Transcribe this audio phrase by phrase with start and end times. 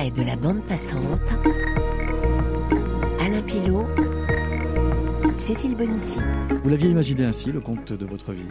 [0.00, 1.34] portrait de la bande passante.
[3.20, 3.86] Alain Pilot,
[5.36, 6.20] Cécile Bonissi.
[6.62, 8.42] Vous l'aviez imaginé ainsi, le conte de votre vie?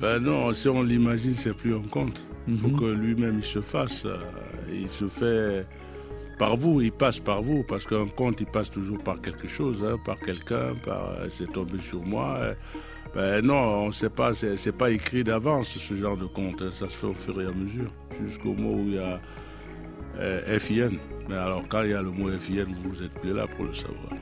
[0.00, 2.26] Ben non, si on l'imagine, c'est plus un conte.
[2.46, 2.78] Il faut Mhm.
[2.78, 4.04] que lui-même il se fasse.
[4.04, 4.16] euh,
[4.70, 5.66] Il se fait
[6.38, 9.82] par vous, il passe par vous, parce qu'un conte, il passe toujours par quelque chose,
[9.82, 12.38] hein, par quelqu'un, par euh, c'est tombé sur moi.
[13.14, 16.86] Ben non, on sait pas, c'est pas écrit d'avance ce genre de conte, hein, ça
[16.90, 17.90] se fait au fur et à mesure,
[18.26, 19.18] jusqu'au mot où il y a
[20.18, 20.92] euh, FIN.
[21.28, 23.74] Mais alors quand il y a le mot FIN, vous n'êtes plus là pour le
[23.74, 24.12] savoir.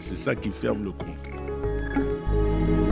[0.00, 1.59] C'est ça qui ferme le conte.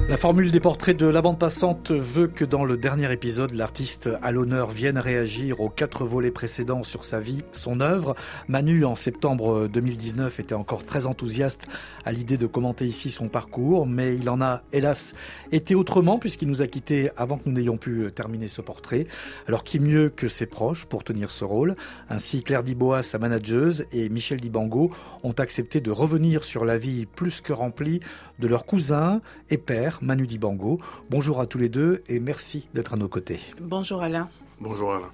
[0.08, 4.08] La formule des portraits de la bande passante veut que dans le dernier épisode, l'artiste
[4.22, 8.14] à l'honneur vienne réagir aux quatre volets précédents sur sa vie, son œuvre.
[8.48, 11.68] Manu, en septembre 2019, était encore très enthousiaste
[12.06, 15.12] à l'idée de commenter ici son parcours, mais il en a, hélas,
[15.52, 19.06] été autrement puisqu'il nous a quittés avant que nous n'ayons pu terminer ce portrait.
[19.46, 21.76] Alors qui mieux que ses proches pour tenir ce rôle?
[22.08, 24.90] Ainsi, Claire Dibois, sa manageuse, et Michel Dibango
[25.22, 28.00] ont accepté de revenir sur la vie plus que remplie
[28.38, 30.78] de leur cousin et père, Manu Dibango.
[31.10, 33.40] Bonjour à tous les deux et merci d'être à nos côtés.
[33.60, 34.28] Bonjour Alain.
[34.60, 35.10] Bonjour Alain.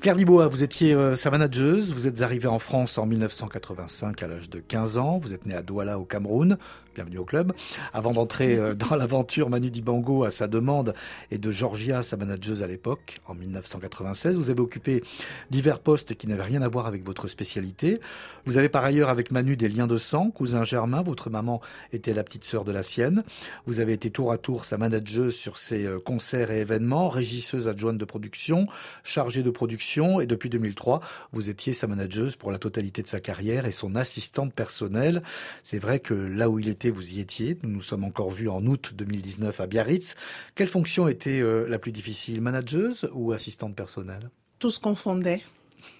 [0.00, 4.26] Claire Dibois, vous étiez euh, sa manageuse, vous êtes arrivée en France en 1985 à
[4.26, 6.56] l'âge de 15 ans, vous êtes née à Douala au Cameroun,
[6.98, 7.52] bienvenue au club.
[7.94, 10.94] Avant d'entrer euh, dans l'aventure, Manu Dibango à sa demande
[11.30, 15.04] et de Georgia, sa manageuse à l'époque, en 1996, vous avez occupé
[15.48, 18.00] divers postes qui n'avaient rien à voir avec votre spécialité.
[18.46, 21.60] Vous avez par ailleurs avec Manu des liens de sang, cousin germain, votre maman
[21.92, 23.22] était la petite sœur de la sienne.
[23.66, 27.68] Vous avez été tour à tour sa manageuse sur ses euh, concerts et événements, régisseuse
[27.68, 28.66] adjointe de production,
[29.04, 31.00] chargée de production et depuis 2003,
[31.32, 35.22] vous étiez sa manageuse pour la totalité de sa carrière et son assistante personnelle.
[35.62, 37.58] C'est vrai que là où il était, vous y étiez.
[37.62, 40.16] Nous nous sommes encore vus en août 2019 à Biarritz.
[40.54, 44.30] Quelle fonction était euh, la plus difficile, manageuse ou assistante personnelle?
[44.58, 45.42] Tout se confondait.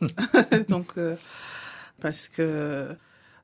[0.68, 1.16] donc, euh,
[2.00, 2.88] parce que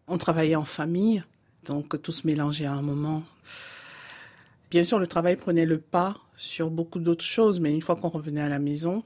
[0.06, 1.22] on travaillait en famille,
[1.64, 3.22] donc tout se mélangeait à un moment.
[4.70, 8.08] Bien sûr, le travail prenait le pas sur beaucoup d'autres choses, mais une fois qu'on
[8.08, 9.04] revenait à la maison,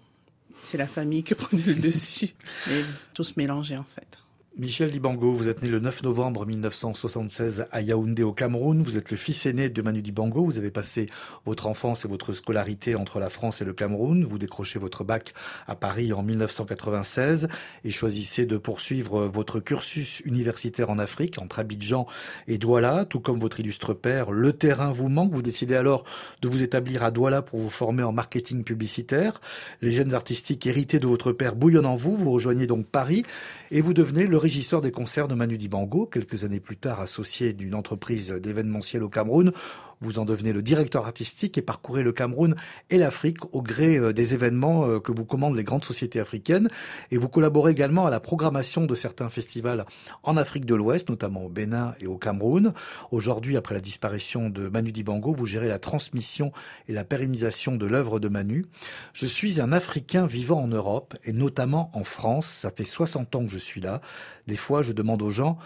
[0.63, 2.35] c'est la famille qui prenait le dessus.
[2.71, 2.85] Et
[3.15, 4.18] tout se mélangeait en fait.
[4.61, 8.83] Michel Dibango, vous êtes né le 9 novembre 1976 à Yaoundé au Cameroun.
[8.83, 10.45] Vous êtes le fils aîné de Manu Dibango.
[10.45, 11.07] Vous avez passé
[11.45, 14.25] votre enfance et votre scolarité entre la France et le Cameroun.
[14.25, 15.33] Vous décrochez votre bac
[15.69, 17.47] à Paris en 1996
[17.85, 22.09] et choisissez de poursuivre votre cursus universitaire en Afrique, entre Abidjan
[22.49, 23.05] et Douala.
[23.05, 25.33] Tout comme votre illustre père, le terrain vous manque.
[25.33, 26.03] Vous décidez alors
[26.43, 29.41] de vous établir à Douala pour vous former en marketing publicitaire.
[29.83, 32.17] Les gènes artistiques hérités de votre père bouillonnent en vous.
[32.17, 33.23] Vous rejoignez donc Paris
[33.71, 37.53] et vous devenez le régisseur des concerts de Manu Dibango, quelques années plus tard associé
[37.53, 39.53] d'une entreprise d'événementiel au Cameroun.
[40.01, 42.55] Vous en devenez le directeur artistique et parcourez le Cameroun
[42.91, 46.69] et l'Afrique au gré euh, des événements euh, que vous commandent les grandes sociétés africaines.
[47.11, 49.87] Et vous collaborez également à la programmation de certains festivals
[50.23, 52.73] en Afrique de l'Ouest, notamment au Bénin et au Cameroun.
[53.11, 56.53] Aujourd'hui, après la disparition de Manu Dibango, vous gérez la transmission
[56.89, 58.67] et la pérennisation de l'œuvre de Manu.
[59.13, 62.47] Je suis un Africain vivant en Europe et notamment en France.
[62.47, 64.01] Ça fait 60 ans que je suis là.
[64.47, 65.59] Des fois, je demande aux gens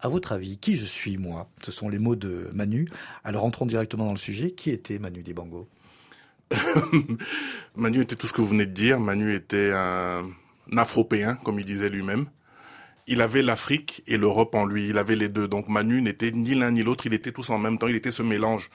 [0.00, 1.48] à votre avis, qui je suis, moi?
[1.62, 2.88] Ce sont les mots de Manu.
[3.24, 4.50] Alors entrons directement dans le sujet.
[4.50, 5.68] Qui était Manu Dibango?
[7.76, 9.00] Manu était tout ce que vous venez de dire.
[9.00, 10.24] Manu était un
[10.76, 12.26] afropéen, comme il disait lui-même.
[13.06, 14.88] Il avait l'Afrique et l'Europe en lui.
[14.88, 15.48] Il avait les deux.
[15.48, 17.06] Donc Manu n'était ni l'un ni l'autre.
[17.06, 17.88] Il était tous en même temps.
[17.88, 18.70] Il était ce mélange.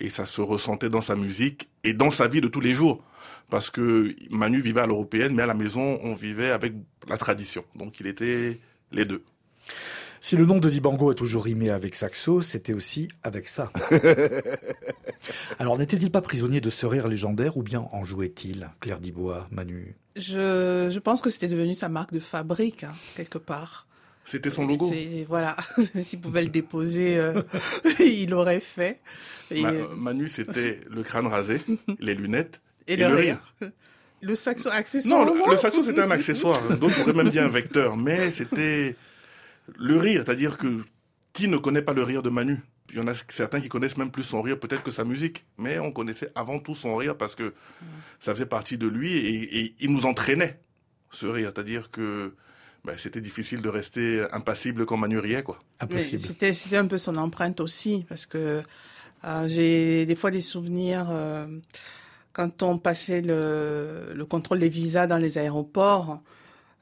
[0.00, 3.04] Et ça se ressentait dans sa musique et dans sa vie de tous les jours.
[3.50, 6.72] Parce que Manu vivait à l'européenne, mais à la maison, on vivait avec
[7.08, 7.64] la tradition.
[7.74, 8.58] Donc il était
[8.90, 9.22] les deux.
[10.24, 13.70] Si le nom de Dibango a toujours rimé avec Saxo, c'était aussi avec ça.
[15.58, 19.96] Alors n'était-il pas prisonnier de ce rire légendaire ou bien en jouait-il Claire Dibois, Manu?
[20.16, 23.86] Je, je pense que c'était devenu sa marque de fabrique, hein, quelque part.
[24.24, 24.90] C'était son logo.
[25.28, 25.56] Voilà,
[26.00, 27.42] s'il pouvait le déposer, euh,
[28.00, 29.00] il l'aurait fait.
[29.50, 31.60] Et, Ma- euh, Manu, c'était le crâne rasé,
[32.00, 33.52] les lunettes et et, le le rire.
[33.60, 33.70] rire.
[34.22, 35.26] Le saxo accessoire.
[35.26, 36.62] Non, le, le saxo c'était un accessoire.
[36.78, 38.96] D'autres pourraient même dire un vecteur, mais c'était
[39.76, 40.82] le rire, c'est-à-dire que
[41.32, 42.60] qui ne connaît pas le rire de Manu?
[42.90, 45.44] Il y en a certains qui connaissent même plus son rire peut-être que sa musique,
[45.56, 47.54] mais on connaissait avant tout son rire parce que
[48.20, 50.60] ça faisait partie de lui et, et il nous entraînait
[51.10, 52.34] ce rire, c'est-à-dire que
[52.84, 55.58] ben, c'était difficile de rester impassible quand Manu riait quoi.
[55.98, 58.62] C'était, c'était un peu son empreinte aussi, parce que
[59.24, 61.46] euh, j'ai des fois des souvenirs euh,
[62.34, 66.20] quand on passait le, le contrôle des visas dans les aéroports.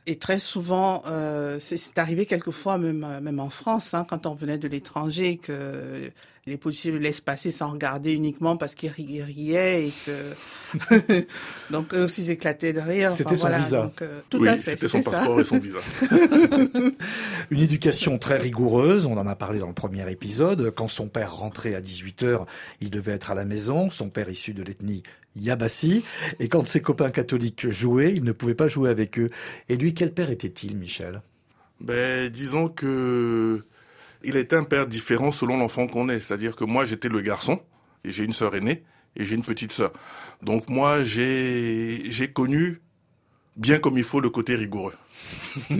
[0.06, 4.58] Et très souvent, euh, c'est, arrivé quelquefois, même, même en France, hein, quand on venait
[4.58, 6.10] de l'étranger, que
[6.46, 11.24] les policiers le laissent passer sans regarder uniquement parce qu'il riait et que
[11.70, 13.10] donc eux aussi ils éclataient de rire.
[13.10, 13.92] C'était son visa.
[14.02, 14.72] Euh, tout oui, à fait.
[14.72, 15.78] C'était son passeport et son visa.
[17.50, 20.72] Une éducation très rigoureuse, on en a parlé dans le premier épisode.
[20.74, 22.46] Quand son père rentrait à 18h,
[22.80, 23.88] il devait être à la maison.
[23.88, 25.04] Son père issu de l'ethnie
[25.36, 26.02] Yabassi.
[26.40, 29.30] Et quand ses copains catholiques jouaient, il ne pouvait pas jouer avec eux.
[29.68, 31.22] Et lui, quel père était-il, Michel?
[31.80, 33.64] Ben, disons que
[34.24, 36.20] il était un père différent selon l'enfant qu'on est.
[36.20, 37.60] C'est-à-dire que moi, j'étais le garçon,
[38.04, 38.84] et j'ai une sœur aînée,
[39.16, 39.92] et j'ai une petite sœur.
[40.42, 42.80] Donc moi, j'ai, j'ai connu
[43.56, 44.94] bien comme il faut le côté rigoureux.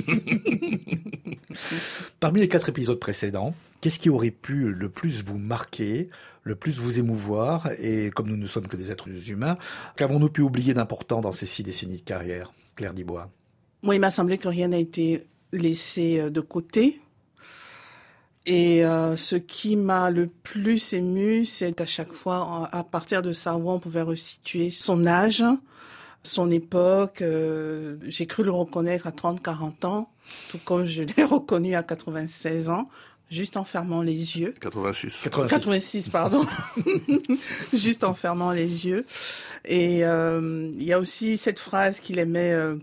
[2.21, 6.09] Parmi les quatre épisodes précédents, qu'est-ce qui aurait pu le plus vous marquer,
[6.43, 9.57] le plus vous émouvoir Et comme nous ne sommes que des êtres humains,
[9.97, 13.31] qu'avons-nous pu oublier d'important dans ces six décennies de carrière Claire Dibois.
[13.83, 17.01] Moi, il m'a semblé que rien n'a été laissé de côté.
[18.47, 23.33] Et euh, ce qui m'a le plus ému, c'est qu'à chaque fois, à partir de
[23.33, 25.45] sa voix, on pouvait resituer son âge,
[26.23, 27.23] son époque.
[27.23, 30.11] Euh, j'ai cru le reconnaître à 30-40 ans,
[30.51, 32.89] tout comme je l'ai reconnu à 96 ans,
[33.33, 34.55] juste en fermant les yeux.
[34.61, 35.23] 86.
[35.23, 35.55] 86.
[35.55, 36.45] 86, pardon.
[37.73, 39.07] juste en fermant les yeux.
[39.65, 42.77] Et euh, il y a aussi cette phrase qu'il aimait euh,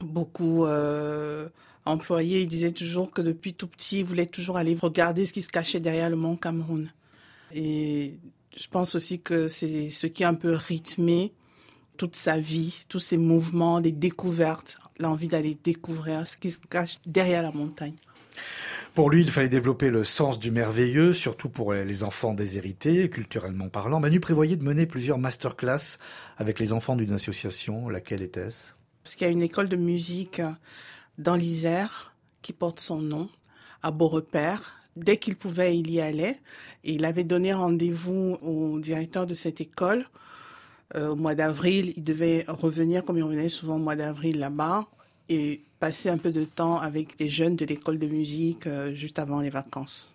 [0.00, 1.48] beaucoup euh,
[1.84, 2.42] employer.
[2.42, 5.50] Il disait toujours que depuis tout petit, il voulait toujours aller regarder ce qui se
[5.50, 6.92] cachait derrière le mont Cameroun.
[7.52, 8.14] Et
[8.56, 11.32] je pense aussi que c'est ce qui a un peu rythmé
[11.96, 16.98] toute sa vie, tous ses mouvements, les découvertes, l'envie d'aller découvrir ce qui se cache
[17.06, 17.94] derrière la montagne.
[18.94, 23.68] Pour lui, il fallait développer le sens du merveilleux, surtout pour les enfants déshérités, culturellement
[23.68, 23.98] parlant.
[23.98, 25.98] Manu prévoyait de mener plusieurs masterclass
[26.36, 27.88] avec les enfants d'une association.
[27.88, 28.72] Laquelle était-ce?
[29.02, 30.40] Parce qu'il y a une école de musique
[31.18, 33.28] dans l'Isère qui porte son nom,
[33.82, 34.76] à Beaurepaire.
[34.96, 36.36] Dès qu'il pouvait, il y allait.
[36.84, 40.06] Il avait donné rendez-vous au directeur de cette école
[40.94, 41.92] euh, au mois d'avril.
[41.96, 44.86] Il devait revenir, comme il revenait souvent au mois d'avril là-bas,
[45.28, 49.18] et passer un peu de temps avec les jeunes de l'école de musique euh, juste
[49.18, 50.12] avant les vacances.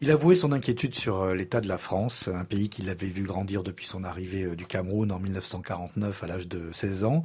[0.00, 3.22] Il avouait son inquiétude sur euh, l'état de la France, un pays qu'il avait vu
[3.22, 7.22] grandir depuis son arrivée du Cameroun en 1949 à l'âge de 16 ans.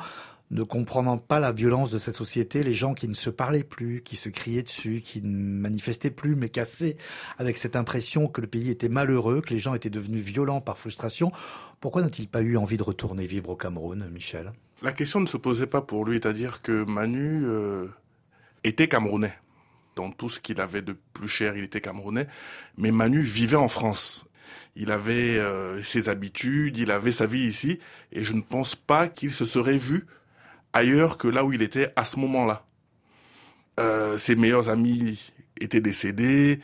[0.50, 4.02] Ne comprenant pas la violence de cette société, les gens qui ne se parlaient plus,
[4.02, 6.96] qui se criaient dessus, qui ne manifestaient plus, mais cassaient
[7.38, 10.78] avec cette impression que le pays était malheureux, que les gens étaient devenus violents par
[10.78, 11.34] frustration.
[11.82, 14.54] Pourquoi n'a-t-il pas eu envie de retourner vivre au Cameroun, Michel?
[14.82, 17.88] La question ne se posait pas pour lui, c'est-à-dire que Manu euh,
[18.64, 19.34] était camerounais.
[19.96, 22.28] Dans tout ce qu'il avait de plus cher, il était camerounais.
[22.78, 24.26] Mais Manu vivait en France.
[24.76, 27.80] Il avait euh, ses habitudes, il avait sa vie ici,
[28.12, 30.06] et je ne pense pas qu'il se serait vu
[30.78, 32.64] ailleurs que là où il était à ce moment-là.
[33.80, 36.60] Euh, ses meilleurs amis étaient décédés,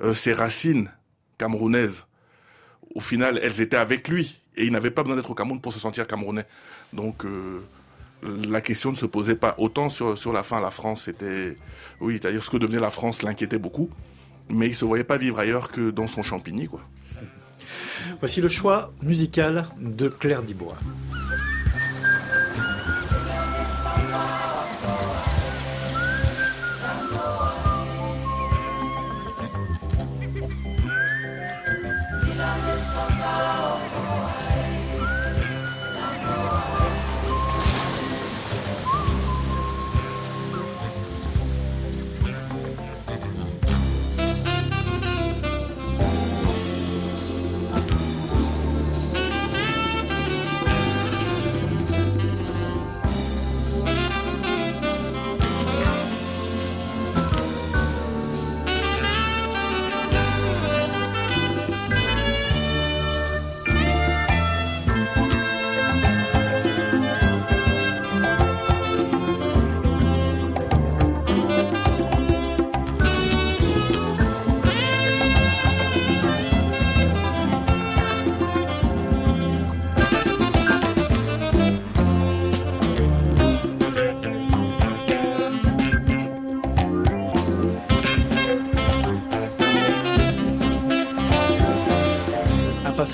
[0.00, 0.90] euh, ses racines
[1.38, 2.04] camerounaises,
[2.94, 5.72] au final, elles étaient avec lui, et il n'avait pas besoin d'être au Cameroun pour
[5.72, 6.46] se sentir camerounais.
[6.92, 7.60] Donc euh,
[8.22, 9.54] la question ne se posait pas.
[9.58, 11.56] Autant sur, sur la fin, la France, c'était...
[12.00, 13.90] Oui, c'est-à-dire ce que devenait la France l'inquiétait beaucoup,
[14.48, 16.80] mais il se voyait pas vivre ailleurs que dans son Champigny, quoi.
[18.20, 20.78] Voici le choix musical de Claire Dibois.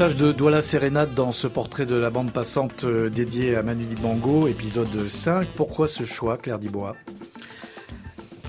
[0.00, 3.84] Passage de Douala Sérénade dans ce portrait de la bande passante euh, dédié à Manu
[3.84, 5.46] Dibango, épisode 5.
[5.48, 6.96] Pourquoi ce choix, Claire Dibois?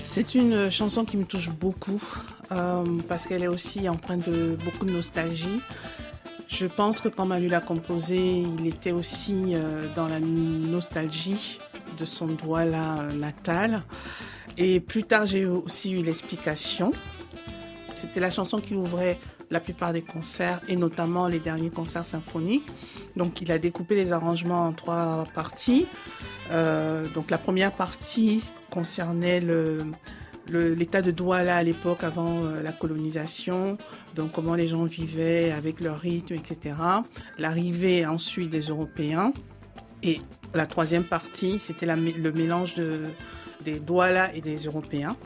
[0.02, 2.02] C'est une chanson qui me touche beaucoup
[2.52, 5.60] euh, parce qu'elle est aussi empreinte de beaucoup de nostalgie.
[6.48, 11.60] Je pense que quand Manu l'a composée, il était aussi euh, dans la nostalgie
[11.98, 13.82] de son Douala natal.
[14.56, 16.92] Et plus tard, j'ai aussi eu l'explication.
[17.94, 19.18] C'était la chanson qui ouvrait
[19.52, 22.66] la plupart des concerts et notamment les derniers concerts symphoniques.
[23.16, 25.86] Donc il a découpé les arrangements en trois parties.
[26.50, 29.42] Euh, donc la première partie concernait
[30.48, 33.76] l'état de Douala à l'époque avant euh, la colonisation,
[34.16, 36.74] donc comment les gens vivaient avec leur rythme, etc.
[37.38, 39.32] L'arrivée ensuite des Européens.
[40.02, 40.20] Et
[40.54, 43.02] la troisième partie, c'était le mélange de,
[43.64, 45.16] des Douala et des Européens.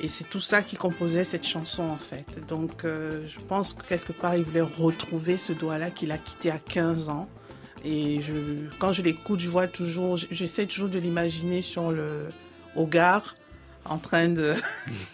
[0.00, 2.46] Et c'est tout ça qui composait cette chanson en fait.
[2.46, 6.50] Donc euh, je pense que quelque part il voulait retrouver ce Douala qu'il a quitté
[6.50, 7.28] à 15 ans.
[7.84, 8.34] Et je,
[8.78, 12.28] quand je l'écoute, je vois toujours, j'essaie toujours de l'imaginer sur le,
[12.76, 13.36] au gare
[13.84, 14.54] en train de,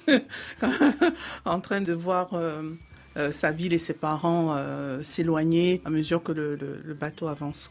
[1.45, 2.63] en train de voir euh,
[3.17, 7.69] euh, sa ville et ses parents euh, s'éloigner à mesure que le, bateau avance.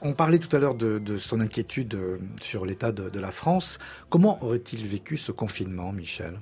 [0.00, 1.98] On parlait tout à l'heure de, son inquiétude
[2.40, 3.78] sur l'état de, la France.
[4.10, 6.38] Comment aurait-il vécu ce confinement, Michel?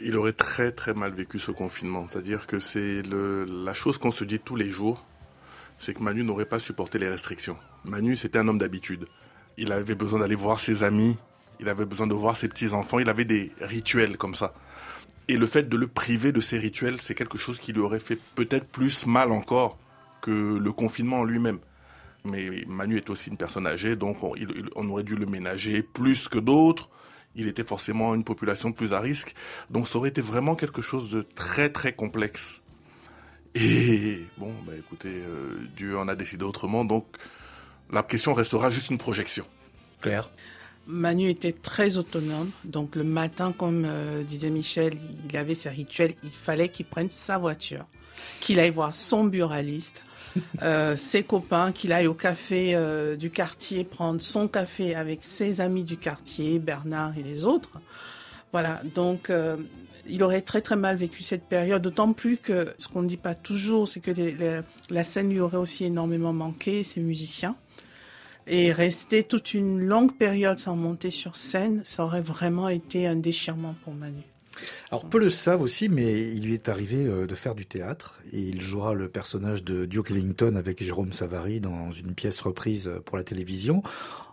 [0.00, 2.06] Il aurait très très mal vécu ce confinement.
[2.10, 5.06] C'est-à-dire que c'est la chose qu'on se dit tous les jours,
[5.78, 7.56] c'est que Manu n'aurait pas supporté les restrictions.
[7.84, 9.06] Manu, c'était un homme d'habitude.
[9.58, 11.16] Il avait besoin d'aller voir ses amis,
[11.60, 14.54] il avait besoin de voir ses petits-enfants, il avait des rituels comme ça.
[15.28, 18.00] Et le fait de le priver de ces rituels, c'est quelque chose qui lui aurait
[18.00, 19.78] fait peut-être plus mal encore
[20.20, 21.58] que le confinement en lui-même.
[22.24, 24.34] Mais Manu est aussi une personne âgée, donc on,
[24.76, 26.90] on aurait dû le ménager plus que d'autres.
[27.34, 29.34] Il était forcément une population plus à risque.
[29.70, 32.62] Donc ça aurait été vraiment quelque chose de très très complexe.
[33.54, 37.06] Et bon, bah écoutez, euh, Dieu en a décidé autrement, donc
[37.90, 39.44] la question restera juste une projection.
[40.00, 40.30] Claire?
[40.86, 42.50] Manu était très autonome.
[42.64, 44.96] Donc le matin, comme euh, disait Michel,
[45.28, 46.14] il avait ses rituels.
[46.24, 47.86] Il fallait qu'il prenne sa voiture,
[48.40, 50.04] qu'il aille voir son buraliste,
[50.62, 55.60] euh, ses copains, qu'il aille au café euh, du quartier prendre son café avec ses
[55.60, 57.80] amis du quartier, Bernard et les autres.
[58.52, 59.32] Voilà, donc
[60.06, 63.16] il aurait très très mal vécu cette période, d'autant plus que ce qu'on ne dit
[63.16, 64.10] pas toujours, c'est que
[64.90, 67.56] la scène lui aurait aussi énormément manqué, ses musiciens.
[68.46, 73.16] Et rester toute une longue période sans monter sur scène, ça aurait vraiment été un
[73.16, 74.22] déchirement pour Manu.
[74.90, 78.20] Alors peu le savent aussi, mais il lui est arrivé euh, de faire du théâtre
[78.32, 82.90] et il jouera le personnage de Duke Ellington avec Jérôme Savary dans une pièce reprise
[83.04, 83.82] pour la télévision.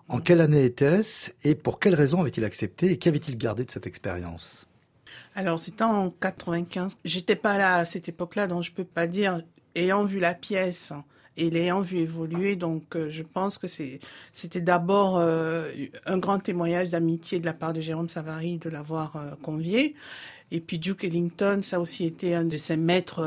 [0.07, 3.85] En quelle année était-ce et pour quelle raison avait-il accepté et qu'avait-il gardé de cette
[3.85, 4.67] expérience?
[5.35, 6.97] Alors c'était en 95.
[7.05, 9.41] J'étais pas là à cette époque-là, donc je peux pas dire.
[9.75, 10.93] Ayant vu la pièce,
[11.39, 12.55] et l'ayant vu évoluer.
[12.55, 15.71] Donc, euh, je pense que c'était d'abord euh,
[16.05, 19.95] un grand témoignage d'amitié de la part de Jérôme Savary de l'avoir euh, convié.
[20.51, 23.23] Et puis Duke Ellington, ça aussi été un de ses maîtres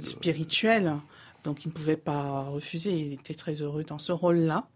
[0.00, 0.96] spirituels.
[1.44, 2.92] Donc, il ne pouvait pas refuser.
[2.92, 4.66] Il était très heureux dans ce rôle-là.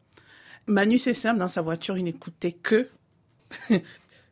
[0.68, 2.88] Manu, c'est simple, dans sa voiture, il n'écoutait que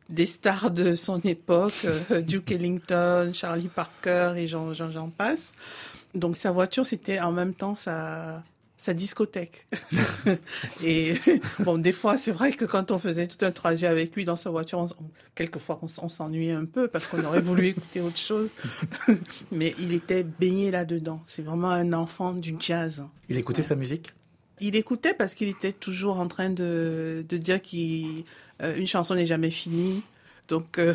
[0.09, 1.85] des stars de son époque,
[2.21, 5.53] Duke Ellington, Charlie Parker et j'en passe.
[6.13, 8.43] Donc sa voiture, c'était en même temps sa,
[8.83, 9.65] sa discothèque.
[10.83, 11.13] et
[11.59, 14.35] bon, des fois, c'est vrai que quand on faisait tout un trajet avec lui dans
[14.35, 14.85] sa voiture,
[15.35, 18.49] quelquefois on, s'ennuyait un peu parce qu'on aurait voulu écouter autre chose.
[19.51, 21.21] Mais il était baigné là-dedans.
[21.25, 23.05] C'est vraiment un enfant du jazz.
[23.29, 24.13] Il écoutait sa musique?
[24.59, 28.23] Il écoutait parce qu'il était toujours en train de, de dire qu'une
[28.63, 30.01] euh, chanson n'est jamais finie.
[30.47, 30.93] Donc, euh,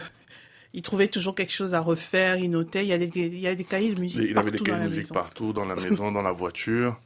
[0.74, 2.84] il trouvait toujours quelque chose à refaire, il notait.
[2.84, 4.48] Il y a des, il y a des cahiers de musique il partout.
[4.48, 7.00] Avait des cahiers de musique partout, dans la maison, dans la voiture.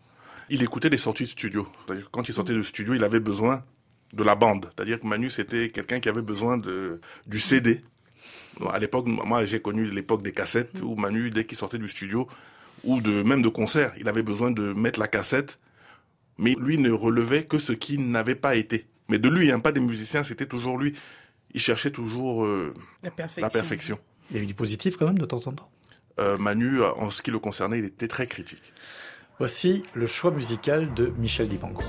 [0.49, 1.67] Il écoutait des sorties de studio.
[2.11, 3.65] Quand il sortait de studio, il avait besoin
[4.13, 4.71] de la bande.
[4.75, 7.81] C'est-à-dire que Manu, c'était quelqu'un qui avait besoin de, du CD.
[8.71, 12.27] à l'époque, moi, j'ai connu l'époque des cassettes où Manu, dès qu'il sortait du studio,
[12.85, 15.59] ou de, même de concert, il avait besoin de mettre la cassette.
[16.39, 18.87] Mais lui ne relevait que ce qui n'avait pas été.
[19.13, 20.95] Mais de lui, hein, pas des musiciens, c'était toujours lui
[21.55, 23.99] il cherchait toujours euh, la, perfection.
[24.31, 25.71] Il y avait du positif quand même de temps en temps?
[26.19, 28.73] Euh, Manu, en ce qui le concernait, il était très critique.
[29.39, 31.83] Voici le choix musical de Michel Dibango.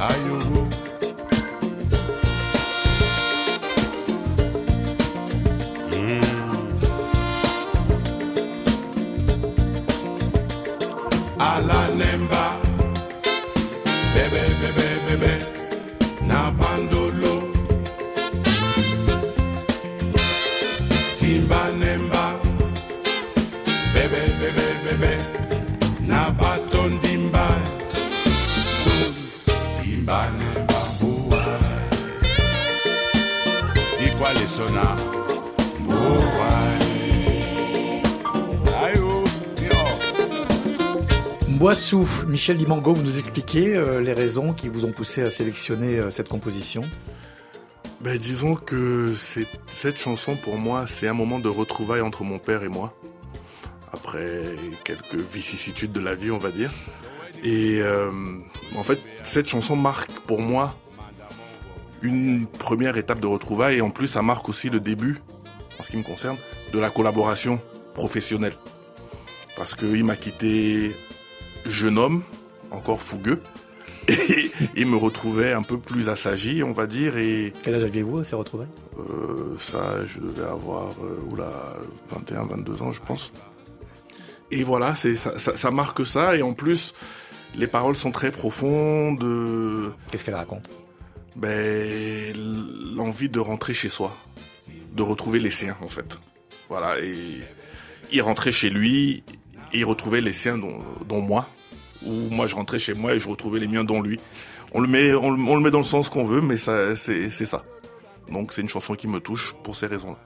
[0.00, 0.37] Are you
[42.26, 46.10] Michel Dimango, vous nous expliquez euh, les raisons qui vous ont poussé à sélectionner euh,
[46.10, 46.84] cette composition
[48.00, 52.62] ben, Disons que cette chanson, pour moi, c'est un moment de retrouvailles entre mon père
[52.62, 52.94] et moi.
[53.92, 56.70] Après quelques vicissitudes de la vie, on va dire.
[57.42, 58.10] Et euh,
[58.76, 60.74] en fait, cette chanson marque pour moi
[62.02, 65.18] une première étape de retrouvailles et en plus, ça marque aussi le début,
[65.78, 66.36] en ce qui me concerne,
[66.72, 67.60] de la collaboration
[67.94, 68.54] professionnelle.
[69.56, 70.94] Parce qu'il m'a quitté
[71.68, 72.22] jeune homme,
[72.70, 73.40] encore fougueux,
[74.76, 77.16] et me retrouvait un peu plus assagi, on va dire.
[77.18, 78.68] Et Quel âge aviez-vous à ces retrouvailles?
[78.98, 81.52] Euh, Ça, je devais avoir euh, oula,
[82.10, 83.32] 21, 22 ans, je pense.
[84.50, 86.36] Et voilà, c'est ça, ça, marque ça.
[86.36, 86.94] Et en plus,
[87.54, 89.22] les paroles sont très profondes.
[90.10, 90.68] Qu'est-ce qu'elle raconte?
[91.36, 92.34] Ben,
[92.96, 94.16] l'envie de rentrer chez soi,
[94.94, 96.18] de retrouver les siens, en fait.
[96.70, 97.38] Voilà, et
[98.10, 99.22] il rentrait chez lui
[99.72, 101.48] et il retrouvait les siens dont, moi,
[102.04, 104.18] ou moi je rentrais chez moi et je retrouvais les miens dont lui.
[104.72, 106.94] On le met, on, le met dans le sens qu'on veut, mais c'est
[107.46, 107.64] ça.
[108.30, 110.18] Donc c'est une chanson qui me touche pour ces raisons-là.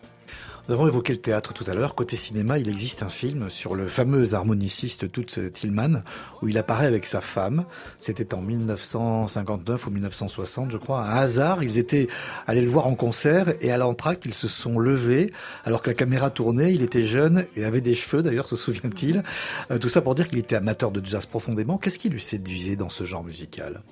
[0.69, 1.97] Nous avons évoqué le théâtre tout à l'heure.
[1.97, 6.05] Côté cinéma, il existe un film sur le fameux harmoniciste Toots Tillman,
[6.41, 7.65] où il apparaît avec sa femme.
[7.99, 11.03] C'était en 1959 ou 1960, je crois.
[11.03, 12.07] Un hasard, ils étaient
[12.47, 15.33] allés le voir en concert et à l'entracte, ils se sont levés
[15.65, 16.73] alors que la caméra tournait.
[16.73, 19.25] Il était jeune et avait des cheveux, d'ailleurs, se souvient-il.
[19.73, 21.77] Euh, tout ça pour dire qu'il était amateur de jazz profondément.
[21.77, 23.83] Qu'est-ce qui lui séduisait dans ce genre musical?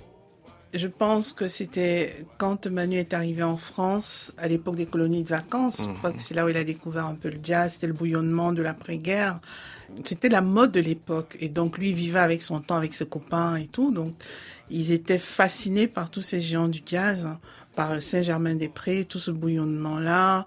[0.73, 5.29] Je pense que c'était quand Manu est arrivé en France, à l'époque des colonies de
[5.29, 5.83] vacances.
[5.83, 7.93] Je crois que c'est là où il a découvert un peu le jazz, c'était le
[7.93, 9.41] bouillonnement de l'après-guerre.
[10.05, 11.37] C'était la mode de l'époque.
[11.41, 13.91] Et donc, lui, vivait avec son temps, avec ses copains et tout.
[13.91, 14.15] Donc,
[14.71, 17.29] ils étaient fascinés par tous ces géants du jazz,
[17.75, 20.47] par Saint-Germain-des-Prés, tout ce bouillonnement-là.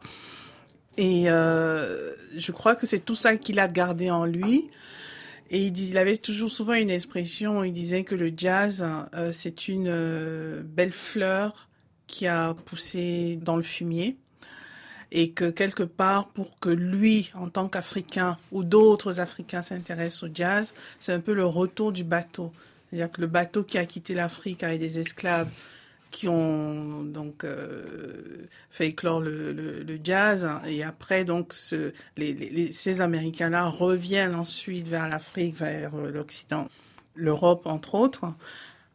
[0.97, 4.69] Et euh, je crois que c'est tout ça qu'il a gardé en lui.
[5.55, 9.87] Et il, avait toujours souvent une expression, il disait que le jazz, euh, c'est une
[9.87, 11.69] euh, belle fleur
[12.07, 14.17] qui a poussé dans le fumier
[15.11, 20.29] et que quelque part, pour que lui, en tant qu'Africain ou d'autres Africains s'intéressent au
[20.33, 22.51] jazz, c'est un peu le retour du bateau.
[22.89, 25.49] C'est-à-dire que le bateau qui a quitté l'Afrique avec des esclaves
[26.13, 34.87] qui ont donc euh, fait éclore le, jazz et après donc ces Américains-là reviennent ensuite
[34.87, 36.69] vers l'Afrique, vers l'Occident,
[37.15, 38.31] l'Europe entre autres,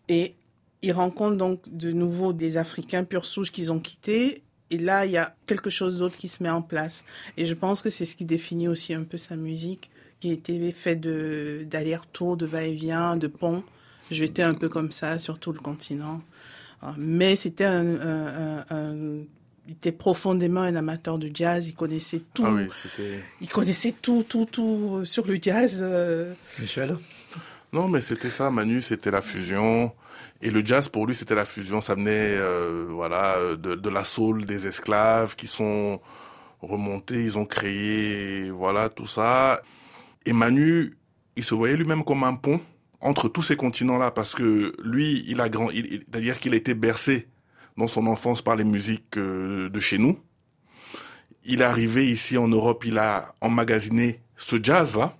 [0.08, 0.36] et
[0.82, 4.42] ils rencontrent donc de nouveau des Africains pure souche qu'ils ont quittés.
[4.70, 7.04] Et là, il y a quelque chose d'autre qui se met en place.
[7.36, 10.70] Et je pense que c'est ce qui définit aussi un peu sa musique, qui était
[10.72, 13.64] fait de d'aller-retour, de va-et-vient, de pont.
[14.10, 16.20] Je étais un peu comme ça sur tout le continent.
[16.82, 19.26] Ah, mais c'était un,
[19.68, 21.68] il était profondément un amateur de jazz.
[21.68, 22.44] Il connaissait tout.
[22.46, 22.68] Ah oui,
[23.42, 25.80] il connaissait tout, tout, tout sur le jazz.
[25.82, 26.32] Euh.
[26.58, 26.96] Michel
[27.74, 29.92] Non, mais c'était ça, Manu, c'était la fusion.
[30.40, 31.82] Et le jazz, pour lui, c'était la fusion.
[31.82, 36.00] Ça venait, euh, voilà, de, de, la soul des esclaves qui sont
[36.62, 37.22] remontés.
[37.22, 39.60] Ils ont créé, voilà, tout ça.
[40.24, 40.96] Et Manu,
[41.36, 42.60] il se voyait lui-même comme un pont
[43.00, 47.28] entre tous ces continents-là, parce que lui, il a grand, c'est-à-dire qu'il a été bercé
[47.76, 50.18] dans son enfance par les musiques euh, de chez nous.
[51.44, 55.16] Il est arrivé ici en Europe, il a emmagasiné ce jazz-là,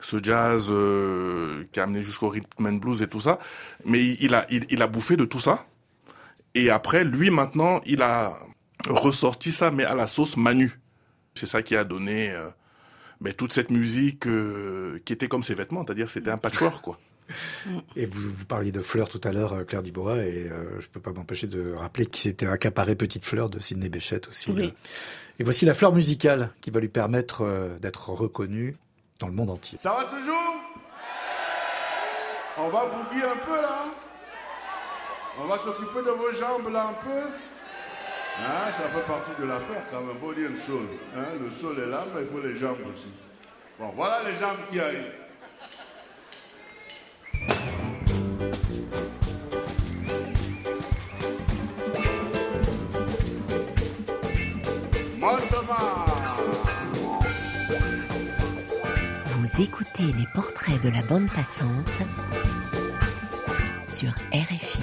[0.00, 3.38] ce jazz euh, qui a amené jusqu'au rhythm and blues et tout ça,
[3.84, 5.66] mais il a, il, a bouffé de tout ça.
[6.54, 8.38] Et après, lui maintenant, il a
[8.88, 10.80] ressorti ça, mais à la sauce Manu.
[11.34, 12.48] C'est ça qui a donné euh,
[13.20, 16.98] mais toute cette musique euh, qui était comme ses vêtements, c'est-à-dire c'était un patchwork quoi.
[17.96, 20.86] Et vous, vous, parliez de Fleur tout à l'heure, euh, Claire Dibois, et euh, je
[20.86, 24.52] ne peux pas m'empêcher de rappeler qu'il s'était accaparé Petite Fleur de Sidney Béchette aussi.
[24.52, 24.72] Oui.
[25.40, 27.44] Et voici la fleur musicale qui va lui permettre
[27.80, 28.76] d'être reconnue
[29.18, 29.76] dans le monde entier.
[29.80, 30.54] Ça va toujours?
[32.58, 33.84] On va bouger un peu là
[35.42, 37.28] On va s'occuper de vos jambes là un peu?
[38.38, 40.16] Hein, ça fait partie de l'affaire quand même.
[40.20, 40.86] Faut dire le sol.
[41.16, 43.08] Hein, le sol est là, mais il faut les jambes aussi.
[43.78, 45.12] Bon, voilà les jambes qui arrivent.
[59.30, 62.02] Vous écoutez les portraits de la bande passante
[63.88, 64.82] sur RFI.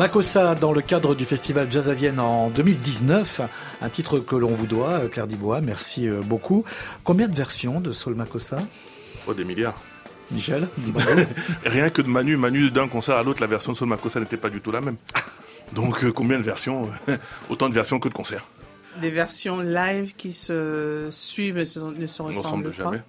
[0.00, 3.42] Makossa dans le cadre du festival Jazz à Vienne en 2019,
[3.82, 6.64] un titre que l'on vous doit, Claire Dibois, merci euh, beaucoup.
[7.04, 8.56] Combien de versions de Soul Makossa?
[9.26, 9.78] Oh, des milliards.
[10.30, 10.70] Michel
[11.66, 14.38] Rien que de Manu, Manu d'un concert à l'autre, la version de Soul Makossa n'était
[14.38, 14.96] pas du tout la même.
[15.74, 16.88] Donc euh, combien de versions
[17.50, 18.46] Autant de versions que de concerts?
[19.02, 22.84] Des versions live qui se suivent ne se, ne se ressemblent pas.
[22.84, 23.02] jamais.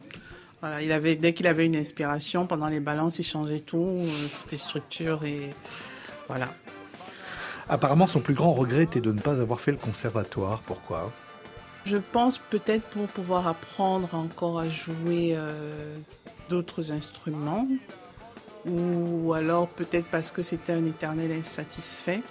[0.59, 4.27] Voilà, il avait, dès qu'il avait une inspiration, pendant les balances, il changeait tout, euh,
[4.41, 5.51] toutes les structures et
[6.27, 6.49] voilà.
[7.71, 10.61] Apparemment, son plus grand regret était de ne pas avoir fait le conservatoire.
[10.65, 11.11] Pourquoi?
[11.85, 15.97] Je pense peut-être pour pouvoir apprendre encore à jouer euh,
[16.49, 17.67] d'autres instruments,
[18.65, 22.21] ou alors peut-être parce que c'était un éternel insatisfait.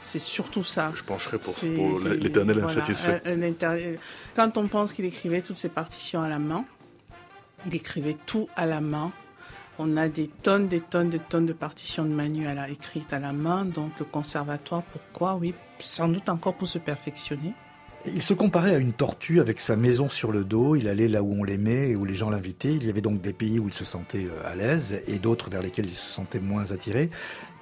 [0.00, 0.92] C'est surtout ça.
[0.94, 1.54] Je pencherais pour,
[2.08, 3.22] l'éternel voilà, insatisfait.
[3.26, 3.98] un- un éternel-
[4.34, 6.64] Quand on pense qu'il écrivait toutes ses partitions à la main,
[7.66, 9.12] il écrivait tout à la main.
[9.78, 13.18] On a des tonnes, des tonnes, des tonnes de partitions de Manu à écrites à
[13.18, 13.64] la main.
[13.64, 15.34] Donc le conservatoire, pourquoi?
[15.34, 17.54] Oui, sans doute encore pour se perfectionner.
[18.06, 20.76] Il se comparait à une tortue avec sa maison sur le dos.
[20.76, 22.74] Il allait là où on l'aimait et où les gens l'invitaient.
[22.74, 25.48] Il y avait donc des pays où il se sentait euh, à l'aise et d'autres
[25.48, 27.08] vers lesquels il se sentait moins attiré.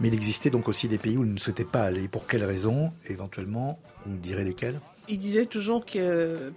[0.01, 2.09] Mais il existait donc aussi des pays où il ne souhaitait pas aller.
[2.09, 6.53] Pour quelles raisons Éventuellement, on dirait lesquelles Il disait toujours que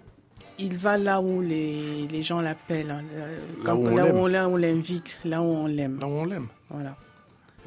[0.60, 3.26] il va là où les, les gens l'appellent, hein, Là
[3.65, 3.96] quand- où on
[4.28, 6.00] là où on, l'invite, là où on l'aime.
[6.00, 6.48] Là où on l'aime.
[6.70, 6.96] Voilà.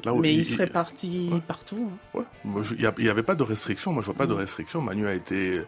[0.05, 1.41] Là où Mais il serait parti Ouais.
[1.45, 1.91] partout.
[2.15, 2.23] hein.
[2.45, 2.63] Ouais.
[2.77, 3.91] Il n'y avait pas de restriction.
[3.91, 4.37] Moi, je vois pas de Mm.
[4.37, 4.81] restriction.
[4.81, 5.61] Manu a été,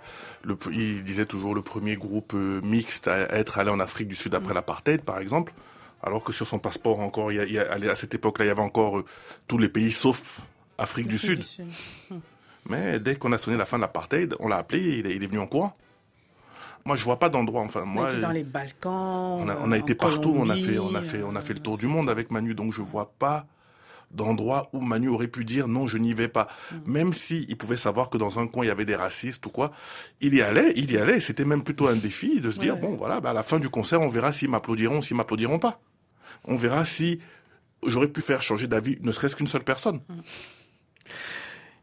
[0.43, 4.15] le, il disait toujours le premier groupe euh, mixte à être allé en Afrique du
[4.15, 4.38] Sud Mm.
[4.38, 5.51] après l'apartheid, par exemple.
[6.01, 8.45] Alors que sur son passeport encore, il y a- il y a- à cette époque-là,
[8.45, 9.05] il y avait encore euh,
[9.49, 10.39] tous les pays sauf
[10.77, 11.43] Afrique du Sud.
[12.69, 15.23] Mais dès qu'on a sonné la fin de l'apartheid, on l'a appelé, il est, il
[15.23, 15.75] est venu en courant.
[16.85, 17.61] Moi, je vois pas d'endroit.
[17.61, 19.39] Enfin, On moi, a été dans les Balkans.
[19.39, 20.33] on a, on a euh, été partout.
[20.35, 22.55] On a fait, on a fait, on a fait le tour du monde avec Manu.
[22.55, 23.45] Donc, je vois pas
[24.13, 26.47] d'endroit où Manu aurait pu dire non, je n'y vais pas.
[26.71, 26.75] Mm.
[26.91, 29.49] Même si il pouvait savoir que dans un coin il y avait des racistes ou
[29.49, 29.71] quoi,
[30.19, 31.19] il y allait, il y allait.
[31.19, 33.69] C'était même plutôt un défi de se dire bon, voilà, bah, à la fin du
[33.69, 35.79] concert, on verra s'ils m'applaudiront ou s'ils m'applaudiront pas.
[36.45, 37.19] On verra si
[37.85, 40.01] j'aurais pu faire changer d'avis, ne serait-ce qu'une seule personne.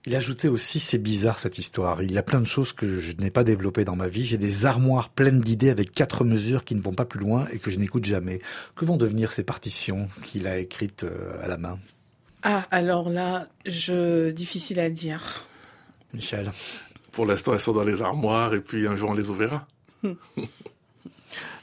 [0.09, 2.03] Il ajoutait aussi, c'est bizarre cette histoire.
[2.03, 4.25] Il y a plein de choses que je n'ai pas développées dans ma vie.
[4.25, 7.59] J'ai des armoires pleines d'idées avec quatre mesures qui ne vont pas plus loin et
[7.59, 8.41] que je n'écoute jamais.
[8.75, 11.79] Que vont devenir ces partitions qu'il a écrites euh, à la main?
[12.43, 15.45] Ah, alors là, je difficile à dire.
[16.15, 16.53] Michel
[17.13, 19.67] Pour l'instant, elles sont dans les armoires et puis un jour on les ouvrira.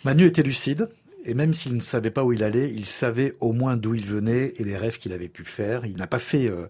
[0.04, 0.88] Manu était lucide.
[1.26, 4.06] Et même s'il ne savait pas où il allait, il savait au moins d'où il
[4.06, 5.86] venait et les rêves qu'il avait pu faire.
[5.86, 6.68] Il n'a pas fait euh,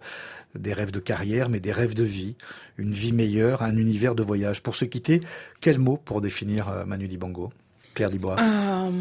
[0.58, 2.36] des rêves de carrière, mais des rêves de vie,
[2.78, 4.62] une vie meilleure, un univers de voyage.
[4.62, 5.20] Pour se quitter,
[5.60, 7.52] quel mot pour définir euh, Manu Dibango?
[7.94, 8.92] Claire Dibois Euh,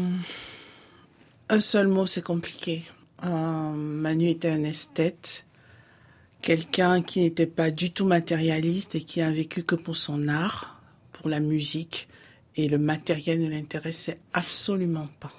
[1.49, 2.83] un seul mot, c'est compliqué.
[3.23, 5.45] Euh, Manu était un esthète,
[6.41, 10.81] quelqu'un qui n'était pas du tout matérialiste et qui a vécu que pour son art,
[11.13, 12.09] pour la musique,
[12.57, 15.31] et le matériel ne l'intéressait absolument pas.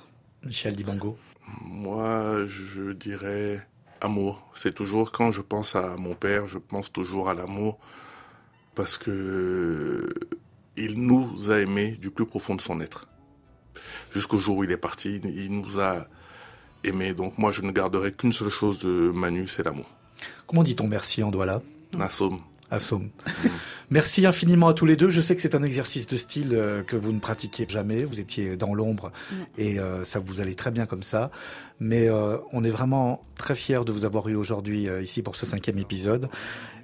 [0.46, 1.18] Michel Dibango
[1.62, 3.66] Moi, je dirais
[4.00, 4.48] amour.
[4.54, 7.78] C'est toujours quand je pense à mon père, je pense toujours à l'amour
[8.74, 10.08] parce que
[10.76, 13.08] il nous a aimés du plus profond de son être.
[14.12, 16.06] Jusqu'au jour où il est parti, il nous a
[16.84, 17.14] aimés.
[17.14, 19.90] Donc moi, je ne garderai qu'une seule chose de Manu, c'est l'amour.
[20.46, 21.62] Comment dit-on merci en Douala?
[21.96, 22.40] Nassom.
[22.70, 23.10] à Somme.
[23.90, 25.08] Merci infiniment à tous les deux.
[25.08, 28.04] Je sais que c'est un exercice de style euh, que vous ne pratiquiez jamais.
[28.04, 29.12] Vous étiez dans l'ombre
[29.58, 31.30] et euh, ça vous allait très bien comme ça.
[31.78, 35.46] Mais euh, on est vraiment très fiers de vous avoir eu aujourd'hui ici pour ce
[35.46, 36.28] cinquième épisode.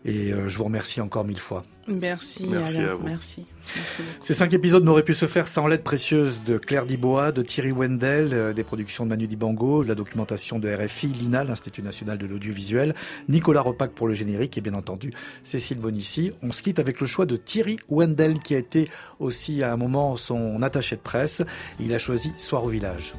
[0.04, 1.64] Et euh, je vous remercie encore mille fois.
[1.86, 2.88] Merci, Merci Alain.
[2.90, 3.06] à vous.
[3.06, 3.44] Merci.
[3.76, 4.24] Merci beaucoup.
[4.24, 7.72] Ces cinq épisodes n'auraient pu se faire sans l'aide précieuse de Claire Dibois, de Thierry
[7.72, 12.18] Wendel, euh, des productions de Manu Dibango, de la documentation de RFI, l'INA, l'Institut National
[12.18, 12.94] de l'Audiovisuel,
[13.28, 15.12] Nicolas Repac pour le générique et bien entendu
[15.44, 16.32] Cécile Bonissi.
[16.42, 19.76] On se quitte avec le choix de Thierry Wendel qui a été aussi à un
[19.76, 21.42] moment son attaché de presse.
[21.80, 23.12] Il a choisi Soir au village.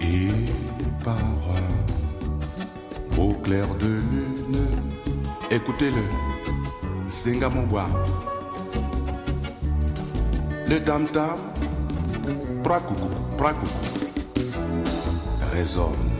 [0.00, 0.28] Et
[1.04, 1.16] par
[3.18, 4.66] au clair de lune,
[5.50, 6.02] écoutez-le,
[7.08, 7.86] Singa mon bois.
[10.68, 11.38] Le tam-tam,
[12.62, 13.68] pracoucou, pracoucou,
[15.52, 16.10] résonne.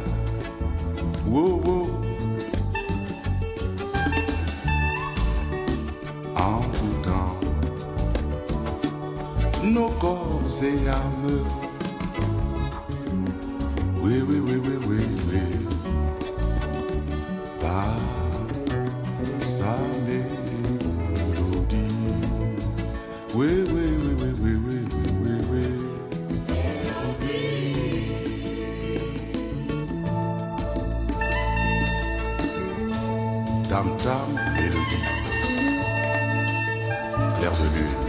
[1.29, 1.89] Wow, wow.
[6.37, 7.37] En tout temps,
[9.63, 11.45] nos corps et âmes
[14.03, 14.99] oui, oui, oui, oui, oui,
[15.31, 15.80] oui.
[34.03, 34.79] gendarme et le guide.
[37.39, 38.00] Clair de lune.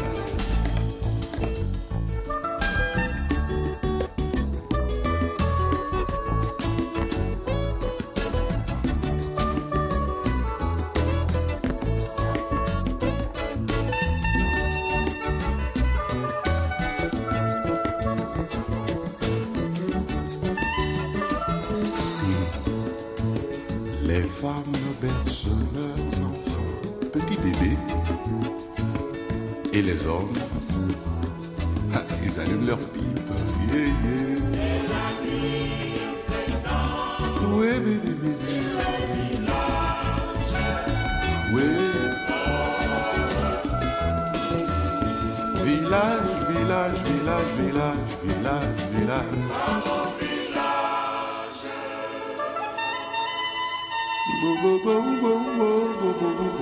[29.82, 30.32] Et les hommes,
[32.24, 33.20] ils allument leur pipe.
[33.74, 34.38] Yeah, yeah.
[34.54, 37.58] Et la nuit s'étend.
[37.58, 38.30] Ouais, bébé, bébé.
[45.64, 46.12] village.
[46.48, 49.32] Village, village, village, village, village, village.
[49.32, 49.42] Village.
[54.44, 56.61] Bo, bo, bo, bo, bo, bo, bo, bo.